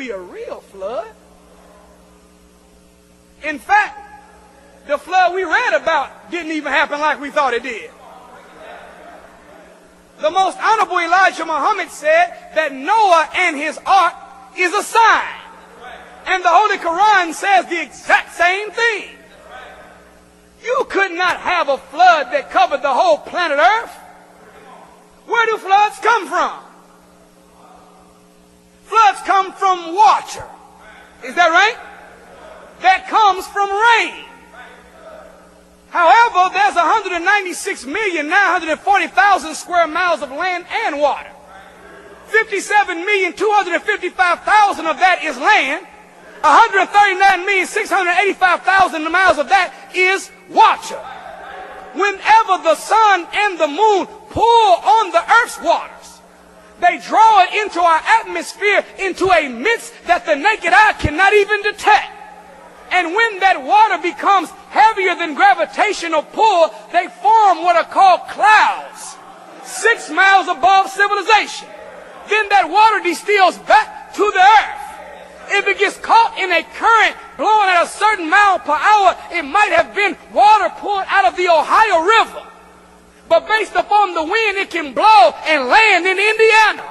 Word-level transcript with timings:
be 0.00 0.10
a 0.10 0.18
real 0.18 0.60
flood. 0.60 1.06
In 3.44 3.58
fact, 3.58 4.00
the 4.88 4.96
flood 4.96 5.34
we 5.34 5.44
read 5.44 5.74
about 5.74 6.30
didn't 6.30 6.52
even 6.52 6.72
happen 6.72 6.98
like 6.98 7.20
we 7.20 7.30
thought 7.30 7.52
it 7.52 7.62
did. 7.62 7.90
The 10.22 10.30
most 10.30 10.56
honorable 10.58 10.98
Elijah 10.98 11.44
Muhammad 11.44 11.90
said 11.90 12.32
that 12.54 12.72
Noah 12.72 13.28
and 13.36 13.56
his 13.58 13.78
ark 13.84 14.14
is 14.56 14.72
a 14.72 14.82
sign. 14.82 15.36
And 16.26 16.42
the 16.42 16.48
Holy 16.48 16.78
Quran 16.78 17.34
says 17.34 17.66
the 17.66 17.82
exact 17.82 18.32
same 18.32 18.70
thing. 18.70 19.16
You 20.64 20.86
could 20.88 21.12
not 21.12 21.36
have 21.40 21.68
a 21.68 21.76
flood 21.76 22.32
that 22.32 22.50
covered 22.50 22.80
the 22.80 22.92
whole 22.92 23.18
planet 23.18 23.58
Earth. 23.58 23.94
Where 25.26 25.46
do 25.46 25.58
floods 25.58 25.98
come 25.98 26.26
from? 26.26 26.69
Floods 28.90 29.22
come 29.22 29.52
from 29.52 29.94
water. 29.94 30.42
Is 31.22 31.36
that 31.36 31.48
right? 31.48 31.76
That 32.82 33.06
comes 33.06 33.46
from 33.46 33.70
rain. 33.70 34.24
However, 35.90 36.50
there's 36.52 36.74
196,940,000 36.74 39.54
square 39.54 39.86
miles 39.86 40.22
of 40.22 40.32
land 40.32 40.66
and 40.86 40.98
water. 40.98 41.30
57,255,000 42.30 44.90
of 44.90 44.98
that 44.98 45.22
is 45.22 45.38
land. 45.38 45.86
139,685,000 46.42 49.08
miles 49.12 49.38
of 49.38 49.48
that 49.50 49.72
is 49.94 50.32
water. 50.48 50.98
Whenever 51.94 52.58
the 52.64 52.74
sun 52.74 53.28
and 53.32 53.56
the 53.56 53.68
moon 53.68 54.08
pull 54.30 54.80
on 54.82 55.12
the 55.12 55.22
earth's 55.42 55.60
waters, 55.60 56.09
they 56.80 56.98
draw 56.98 57.44
it 57.44 57.54
into 57.62 57.80
our 57.80 58.00
atmosphere 58.20 58.84
into 58.98 59.30
a 59.30 59.48
mist 59.48 59.92
that 60.06 60.26
the 60.26 60.34
naked 60.34 60.72
eye 60.72 60.94
cannot 60.98 61.32
even 61.34 61.62
detect. 61.62 62.10
And 62.90 63.14
when 63.14 63.38
that 63.40 63.62
water 63.62 64.02
becomes 64.02 64.50
heavier 64.70 65.14
than 65.14 65.34
gravitational 65.34 66.22
pull, 66.22 66.74
they 66.92 67.06
form 67.22 67.62
what 67.62 67.76
are 67.76 67.86
called 67.86 68.26
clouds, 68.28 69.16
six 69.62 70.10
miles 70.10 70.48
above 70.48 70.90
civilization. 70.90 71.68
Then 72.28 72.48
that 72.50 72.66
water 72.66 73.02
distills 73.02 73.58
back 73.58 74.12
to 74.14 74.24
the 74.26 74.42
earth. 74.42 74.90
If 75.52 75.66
it 75.66 75.78
gets 75.78 75.98
caught 75.98 76.38
in 76.38 76.50
a 76.50 76.62
current 76.62 77.16
blowing 77.36 77.68
at 77.70 77.82
a 77.82 77.88
certain 77.88 78.30
mile 78.30 78.58
per 78.58 78.74
hour, 78.74 79.16
it 79.32 79.42
might 79.42 79.72
have 79.74 79.94
been 79.94 80.16
water 80.32 80.70
poured 80.78 81.06
out 81.08 81.26
of 81.26 81.36
the 81.36 81.48
Ohio 81.48 82.02
River. 82.02 82.46
But 83.30 83.46
based 83.46 83.76
upon 83.76 84.12
the 84.12 84.24
wind, 84.24 84.58
it 84.58 84.70
can 84.70 84.92
blow 84.92 85.32
and 85.46 85.68
land 85.68 86.04
in 86.04 86.18
Indiana. 86.18 86.82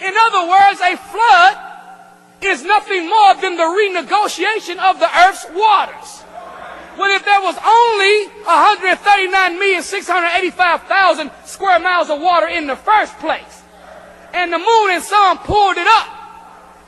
In 0.00 0.14
other 0.16 0.48
words, 0.48 0.80
a 0.80 0.96
flood 0.96 1.58
is 2.40 2.64
nothing 2.64 3.06
more 3.08 3.34
than 3.34 3.56
the 3.56 3.62
renegotiation 3.62 4.78
of 4.78 4.98
the 4.98 5.08
earth's 5.20 5.46
waters. 5.52 6.24
Well, 6.98 7.14
if 7.14 7.24
there 7.24 7.40
was 7.42 7.56
only 7.60 8.28
139,685,000 8.48 11.30
square 11.46 11.78
miles 11.78 12.08
of 12.08 12.18
water 12.18 12.48
in 12.48 12.66
the 12.66 12.76
first 12.76 13.18
place, 13.18 13.62
and 14.32 14.50
the 14.50 14.58
moon 14.58 14.90
and 14.92 15.02
sun 15.02 15.36
pulled 15.38 15.76
it 15.76 15.86
up, 15.86 16.08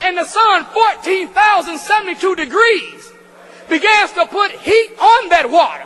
and 0.01 0.17
the 0.17 0.25
sun 0.25 0.65
14,072 0.65 2.37
degrees 2.37 3.13
begins 3.69 4.13
to 4.13 4.25
put 4.27 4.51
heat 4.53 4.97
on 4.99 5.29
that 5.29 5.51
water, 5.51 5.85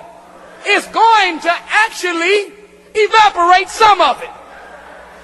it's 0.69 0.87
going 0.89 1.41
to 1.41 1.53
actually 1.53 2.53
evaporate 2.95 3.69
some 3.69 4.01
of 4.01 4.23
it. 4.23 4.31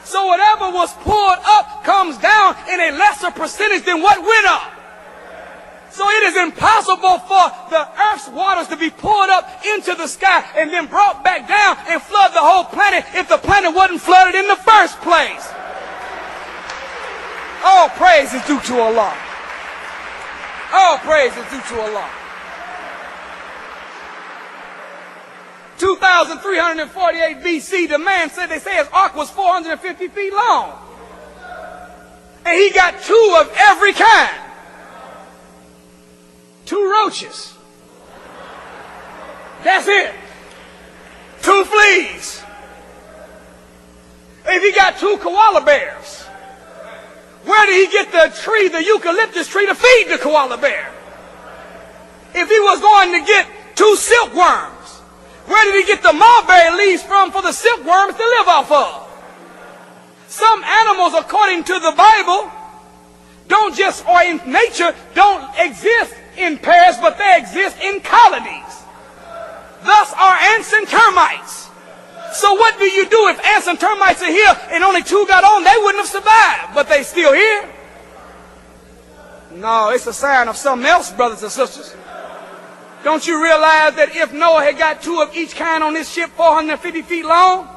So 0.04 0.26
whatever 0.26 0.70
was 0.70 0.92
poured 1.00 1.38
up 1.44 1.84
comes 1.84 2.18
down 2.18 2.56
in 2.68 2.80
a 2.80 2.90
lesser 2.96 3.30
percentage 3.30 3.84
than 3.84 4.02
what 4.02 4.20
went 4.20 4.46
up. 4.46 4.70
So 5.90 6.02
it 6.08 6.24
is 6.24 6.36
impossible 6.36 7.18
for 7.20 7.44
the 7.70 7.88
earth's 8.10 8.28
waters 8.28 8.68
to 8.68 8.76
be 8.76 8.90
poured 8.90 9.30
up 9.30 9.48
into 9.64 9.94
the 9.94 10.08
sky 10.08 10.44
and 10.56 10.70
then 10.70 10.86
brought 10.86 11.22
back 11.22 11.46
down 11.46 11.78
and 11.88 12.02
flood 12.02 12.32
the 12.32 12.42
whole 12.42 12.64
planet 12.64 13.04
if 13.14 13.28
the 13.28 13.38
planet 13.38 13.72
wasn't 13.72 14.00
flooded 14.00 14.34
in 14.34 14.48
the 14.48 14.56
first 14.56 15.00
place. 15.00 15.46
All 17.64 17.88
praise 17.90 18.34
is 18.34 18.44
due 18.44 18.60
to 18.60 18.80
Allah. 18.80 19.16
All 20.72 20.98
praise 20.98 21.36
is 21.36 21.46
due 21.48 21.62
to 21.62 21.80
Allah. 21.80 22.23
2348 25.84 27.44
BC, 27.44 27.88
the 27.90 27.98
man 27.98 28.30
said 28.30 28.46
they 28.46 28.58
say 28.58 28.74
his 28.76 28.88
ark 28.90 29.14
was 29.14 29.28
450 29.28 30.08
feet 30.08 30.32
long. 30.32 30.78
And 32.46 32.58
he 32.58 32.70
got 32.70 33.02
two 33.02 33.36
of 33.38 33.52
every 33.54 33.92
kind. 33.92 34.34
Two 36.64 36.90
roaches. 36.90 37.52
That's 39.62 39.86
it. 39.86 40.14
Two 41.42 41.64
fleas. 41.64 42.42
If 44.46 44.62
he 44.62 44.72
got 44.72 44.96
two 44.96 45.18
koala 45.18 45.66
bears. 45.66 46.22
Where 47.44 47.66
did 47.66 47.86
he 47.86 47.92
get 47.92 48.10
the 48.10 48.34
tree, 48.40 48.68
the 48.68 48.82
eucalyptus 48.82 49.48
tree, 49.48 49.66
to 49.66 49.74
feed 49.74 50.06
the 50.08 50.16
koala 50.16 50.56
bear? 50.56 50.90
If 52.34 52.48
he 52.48 52.58
was 52.60 52.80
going 52.80 53.20
to 53.20 53.26
get 53.26 53.46
two 53.74 53.96
silkworms, 53.96 54.73
where 55.46 55.64
did 55.64 55.84
he 55.84 55.92
get 55.92 56.02
the 56.02 56.12
mulberry 56.12 56.76
leaves 56.76 57.02
from 57.02 57.30
for 57.30 57.42
the 57.42 57.52
silkworms 57.52 58.14
to 58.14 58.24
live 58.38 58.48
off 58.48 58.70
of? 58.72 59.04
Some 60.28 60.64
animals, 60.64 61.14
according 61.14 61.64
to 61.64 61.74
the 61.74 61.92
Bible, 61.96 62.50
don't 63.48 63.74
just, 63.74 64.06
or 64.08 64.22
in 64.22 64.40
nature, 64.50 64.94
don't 65.14 65.48
exist 65.58 66.14
in 66.36 66.58
pairs, 66.58 66.96
but 66.98 67.18
they 67.18 67.36
exist 67.38 67.76
in 67.82 68.00
colonies. 68.00 68.82
Thus 69.84 70.12
are 70.14 70.36
ants 70.56 70.72
and 70.72 70.88
termites. 70.88 71.68
So 72.32 72.54
what 72.54 72.78
do 72.78 72.84
you 72.84 73.08
do 73.08 73.28
if 73.28 73.44
ants 73.44 73.68
and 73.68 73.78
termites 73.78 74.22
are 74.22 74.32
here 74.32 74.60
and 74.70 74.82
only 74.82 75.02
two 75.02 75.24
got 75.28 75.44
on? 75.44 75.62
They 75.62 75.76
wouldn't 75.78 76.04
have 76.04 76.08
survived, 76.08 76.74
but 76.74 76.88
they 76.88 77.02
still 77.02 77.32
here. 77.32 77.70
No, 79.52 79.90
it's 79.90 80.06
a 80.06 80.12
sign 80.12 80.48
of 80.48 80.56
something 80.56 80.88
else, 80.88 81.12
brothers 81.12 81.42
and 81.42 81.52
sisters. 81.52 81.94
Don't 83.04 83.26
you 83.26 83.42
realize 83.42 83.94
that 83.96 84.16
if 84.16 84.32
Noah 84.32 84.64
had 84.64 84.78
got 84.78 85.02
two 85.02 85.20
of 85.20 85.36
each 85.36 85.54
kind 85.54 85.84
on 85.84 85.92
this 85.92 86.08
ship 86.10 86.30
450 86.30 87.02
feet 87.02 87.26
long, 87.26 87.68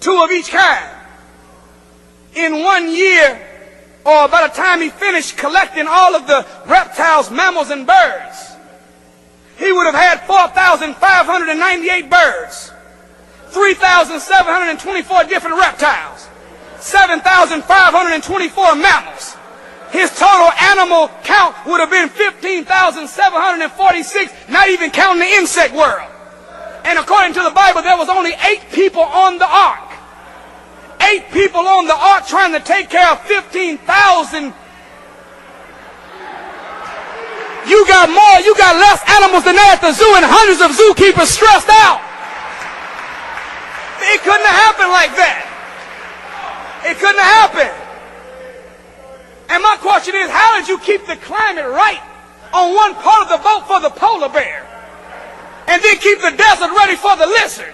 two 0.00 0.18
of 0.24 0.30
each 0.30 0.48
kind, 0.50 0.90
in 2.34 2.62
one 2.64 2.90
year, 2.90 3.38
or 4.06 4.26
by 4.28 4.48
the 4.48 4.54
time 4.54 4.80
he 4.80 4.88
finished 4.88 5.36
collecting 5.36 5.84
all 5.86 6.14
of 6.14 6.26
the 6.26 6.46
reptiles, 6.66 7.30
mammals, 7.30 7.70
and 7.70 7.86
birds, 7.86 8.56
he 9.58 9.70
would 9.70 9.84
have 9.84 9.94
had 9.94 10.20
4,598 10.26 12.08
birds, 12.08 12.72
3,724 13.48 15.24
different 15.24 15.58
reptiles, 15.58 16.26
7,524 16.78 18.76
mammals, 18.76 19.36
his 19.90 20.10
total 20.10 20.50
animal 20.52 21.08
count 21.22 21.54
would 21.66 21.80
have 21.80 21.90
been 21.90 22.08
15,746, 22.08 24.32
not 24.48 24.68
even 24.68 24.90
counting 24.90 25.20
the 25.20 25.34
insect 25.38 25.74
world. 25.74 26.10
And 26.84 26.98
according 26.98 27.34
to 27.34 27.42
the 27.42 27.50
Bible, 27.50 27.82
there 27.82 27.96
was 27.96 28.08
only 28.08 28.32
eight 28.46 28.62
people 28.72 29.02
on 29.02 29.38
the 29.38 29.46
ark. 29.46 29.82
Eight 31.02 31.30
people 31.32 31.60
on 31.60 31.86
the 31.86 31.94
ark 31.94 32.26
trying 32.26 32.52
to 32.52 32.60
take 32.60 32.88
care 32.90 33.10
of 33.10 33.20
15,000. 33.22 34.52
You 37.66 37.84
got 37.86 38.10
more, 38.10 38.40
you 38.46 38.54
got 38.54 38.78
less 38.78 39.02
animals 39.18 39.42
than 39.42 39.58
that 39.58 39.78
at 39.78 39.82
the 39.82 39.90
zoo 39.90 40.06
and 40.14 40.22
hundreds 40.22 40.62
of 40.62 40.70
zookeepers 40.70 41.26
stressed 41.26 41.66
out. 41.70 41.98
It 44.14 44.22
couldn't 44.22 44.46
have 44.46 44.58
happened 44.70 44.94
like 44.94 45.10
that. 45.18 45.42
It 46.86 46.94
couldn't 47.02 47.18
have 47.18 47.50
happened. 47.50 47.85
Question 49.96 50.16
is, 50.16 50.28
how 50.28 50.60
did 50.60 50.68
you 50.68 50.76
keep 50.76 51.06
the 51.06 51.16
climate 51.16 51.64
right 51.64 52.02
on 52.52 52.74
one 52.74 52.94
part 52.96 53.22
of 53.22 53.28
the 53.30 53.42
boat 53.42 53.66
for 53.66 53.80
the 53.80 53.88
polar 53.88 54.28
bear? 54.28 54.60
And 55.68 55.82
then 55.82 55.96
keep 55.96 56.20
the 56.20 56.36
desert 56.36 56.68
ready 56.76 56.96
for 56.96 57.16
the 57.16 57.24
lizard? 57.24 57.72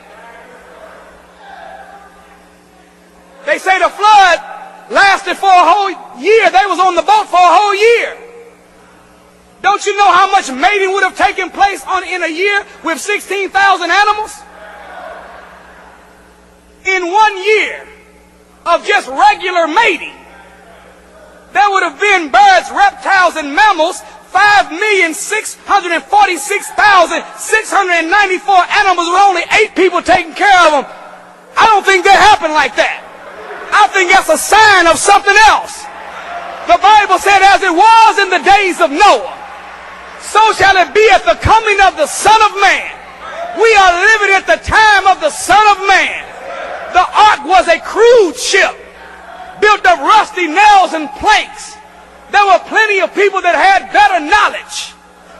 They 3.44 3.58
say 3.58 3.76
the 3.80 3.88
flood 3.88 4.38
lasted 4.88 5.34
for 5.34 5.50
a 5.50 5.66
whole 5.66 5.90
year. 6.22 6.48
They 6.48 6.64
was 6.70 6.78
on 6.78 6.94
the 6.94 7.02
boat 7.02 7.26
for 7.26 7.42
a 7.42 7.52
whole 7.58 7.74
year. 7.74 8.16
Don't 9.60 9.84
you 9.84 9.96
know 9.96 10.12
how 10.12 10.30
much 10.30 10.48
mating 10.48 10.92
would 10.92 11.02
have 11.02 11.16
taken 11.16 11.50
place 11.50 11.84
on 11.84 12.04
in 12.04 12.22
a 12.22 12.28
year 12.28 12.64
with 12.84 13.00
16,000 13.00 13.90
animals? 13.90 14.40
In 16.86 17.10
one 17.10 17.44
year 17.44 17.84
of 18.66 18.86
just 18.86 19.08
regular 19.08 19.66
mating, 19.66 20.21
there 21.52 21.68
would 21.68 21.84
have 21.84 22.00
been 22.00 22.32
birds, 22.32 22.72
reptiles, 22.72 23.36
and 23.36 23.54
mammals, 23.54 24.00
5,646,694 24.32 26.00
animals 28.80 29.08
with 29.12 29.20
only 29.20 29.44
eight 29.60 29.76
people 29.76 30.00
taking 30.00 30.32
care 30.32 30.60
of 30.66 30.72
them. 30.72 30.88
I 31.52 31.68
don't 31.68 31.84
think 31.84 32.08
that 32.08 32.16
happened 32.16 32.56
like 32.56 32.72
that. 32.80 33.04
I 33.72 33.88
think 33.92 34.08
that's 34.08 34.32
a 34.32 34.40
sign 34.40 34.88
of 34.88 34.96
something 34.96 35.36
else. 35.52 35.84
The 36.64 36.80
Bible 36.80 37.20
said, 37.20 37.44
as 37.44 37.60
it 37.60 37.74
was 37.74 38.14
in 38.24 38.32
the 38.32 38.40
days 38.40 38.80
of 38.80 38.88
Noah, 38.88 39.36
so 40.24 40.40
shall 40.56 40.80
it 40.80 40.94
be 40.96 41.04
at 41.12 41.28
the 41.28 41.36
coming 41.44 41.76
of 41.84 42.00
the 42.00 42.08
Son 42.08 42.40
of 42.48 42.56
Man. 42.56 42.88
We 43.60 43.68
are 43.76 43.92
living 44.00 44.32
at 44.32 44.48
the 44.48 44.56
time 44.64 45.04
of 45.12 45.20
the 45.20 45.28
Son 45.28 45.60
of 45.76 45.84
Man. 45.84 46.24
The 46.96 47.04
ark 47.04 47.44
was 47.44 47.68
a 47.68 47.76
crude 47.84 48.36
ship 48.40 48.81
built 49.72 49.86
of 49.86 50.04
rusty 50.04 50.46
nails 50.46 50.92
and 50.92 51.08
planks. 51.16 51.76
There 52.30 52.44
were 52.44 52.60
plenty 52.68 53.00
of 53.00 53.14
people 53.14 53.40
that 53.40 53.56
had 53.56 53.92
better 53.92 54.20
knowledge, 54.20 54.92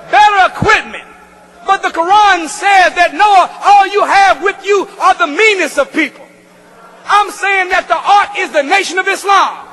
better 0.09 0.53
equipment. 0.53 1.05
But 1.67 1.83
the 1.83 1.89
Quran 1.89 2.49
says 2.49 2.97
that 2.97 3.13
Noah, 3.13 3.49
all 3.65 3.87
you 3.87 4.05
have 4.05 4.43
with 4.43 4.57
you 4.65 4.89
are 5.01 5.15
the 5.15 5.29
meanest 5.29 5.79
of 5.79 5.93
people. 5.93 6.25
I'm 7.05 7.31
saying 7.31 7.69
that 7.71 7.89
the 7.89 7.99
art 7.99 8.37
is 8.39 8.53
the 8.53 8.63
nation 8.63 8.99
of 8.99 9.09
Islam. 9.09 9.69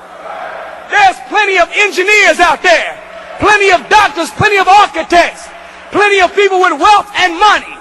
There's 0.92 1.18
plenty 1.30 1.60
of 1.60 1.70
engineers 1.76 2.40
out 2.40 2.62
there, 2.64 2.98
plenty 3.40 3.72
of 3.72 3.88
doctors, 3.90 4.32
plenty 4.32 4.58
of 4.58 4.68
architects, 4.68 5.48
plenty 5.92 6.20
of 6.20 6.34
people 6.36 6.60
with 6.60 6.80
wealth 6.80 7.10
and 7.16 7.38
money. 7.38 7.76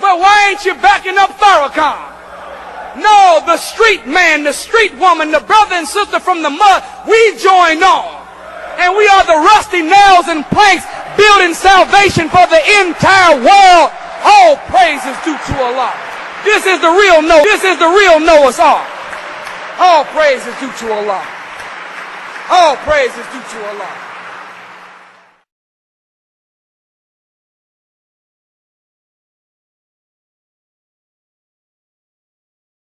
But 0.00 0.18
why 0.18 0.50
ain't 0.50 0.64
you 0.64 0.74
backing 0.74 1.16
up 1.16 1.30
Farrakhan? 1.38 2.11
No, 2.96 3.40
the 3.46 3.56
street 3.56 4.06
man, 4.06 4.44
the 4.44 4.52
street 4.52 4.94
woman, 4.98 5.30
the 5.30 5.40
brother 5.40 5.76
and 5.76 5.88
sister 5.88 6.20
from 6.20 6.42
the 6.42 6.50
mud, 6.50 6.82
we 7.08 7.18
join 7.38 7.82
on. 7.82 8.20
And 8.80 8.96
we 8.96 9.06
are 9.08 9.24
the 9.24 9.40
rusty 9.40 9.82
nails 9.82 10.28
and 10.28 10.44
planks 10.48 10.84
building 11.16 11.54
salvation 11.54 12.28
for 12.28 12.44
the 12.48 12.60
entire 12.84 13.36
world. 13.36 13.88
All 14.24 14.56
praises 14.70 15.16
due 15.24 15.36
to 15.36 15.54
Allah. 15.60 15.92
This 16.44 16.66
is 16.66 16.80
the 16.80 16.90
real 16.90 17.22
Noah. 17.22 17.42
This 17.44 17.64
is 17.64 17.78
the 17.78 17.88
real 17.88 18.18
Noah's 18.18 18.58
Ark. 18.58 18.86
All 19.78 20.04
praises 20.12 20.54
due 20.60 20.72
to 20.72 20.86
Allah. 20.92 21.22
All 22.50 22.76
praises 22.84 23.24
due 23.32 23.44
to 23.44 23.58
Allah. 23.72 24.11